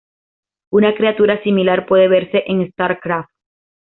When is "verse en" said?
2.07-2.71